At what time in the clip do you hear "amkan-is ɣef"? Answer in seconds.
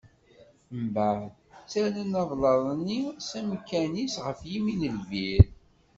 3.39-4.39